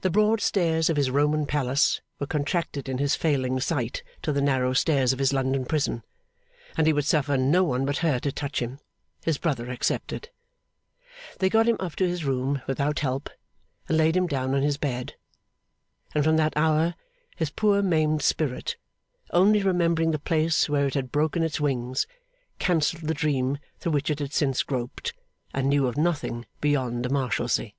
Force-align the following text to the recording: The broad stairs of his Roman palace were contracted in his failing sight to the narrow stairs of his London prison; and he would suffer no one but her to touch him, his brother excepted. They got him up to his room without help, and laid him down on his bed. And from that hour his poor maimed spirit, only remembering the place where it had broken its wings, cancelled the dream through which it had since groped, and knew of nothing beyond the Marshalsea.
The 0.00 0.10
broad 0.10 0.40
stairs 0.40 0.90
of 0.90 0.96
his 0.96 1.08
Roman 1.08 1.46
palace 1.46 2.00
were 2.18 2.26
contracted 2.26 2.88
in 2.88 2.98
his 2.98 3.14
failing 3.14 3.60
sight 3.60 4.02
to 4.22 4.32
the 4.32 4.42
narrow 4.42 4.72
stairs 4.72 5.12
of 5.12 5.20
his 5.20 5.32
London 5.32 5.64
prison; 5.66 6.02
and 6.76 6.84
he 6.84 6.92
would 6.92 7.04
suffer 7.04 7.36
no 7.36 7.62
one 7.62 7.86
but 7.86 7.98
her 7.98 8.18
to 8.18 8.32
touch 8.32 8.60
him, 8.60 8.80
his 9.22 9.38
brother 9.38 9.70
excepted. 9.70 10.30
They 11.38 11.48
got 11.48 11.68
him 11.68 11.76
up 11.78 11.94
to 11.94 12.08
his 12.08 12.24
room 12.24 12.60
without 12.66 12.98
help, 12.98 13.30
and 13.88 13.96
laid 13.96 14.16
him 14.16 14.26
down 14.26 14.52
on 14.52 14.62
his 14.62 14.78
bed. 14.78 15.14
And 16.12 16.24
from 16.24 16.36
that 16.38 16.56
hour 16.56 16.96
his 17.36 17.50
poor 17.50 17.82
maimed 17.82 18.22
spirit, 18.22 18.74
only 19.30 19.62
remembering 19.62 20.10
the 20.10 20.18
place 20.18 20.68
where 20.68 20.88
it 20.88 20.94
had 20.94 21.12
broken 21.12 21.44
its 21.44 21.60
wings, 21.60 22.04
cancelled 22.58 23.06
the 23.06 23.14
dream 23.14 23.58
through 23.78 23.92
which 23.92 24.10
it 24.10 24.18
had 24.18 24.32
since 24.32 24.64
groped, 24.64 25.14
and 25.54 25.68
knew 25.68 25.86
of 25.86 25.96
nothing 25.96 26.46
beyond 26.60 27.04
the 27.04 27.10
Marshalsea. 27.10 27.74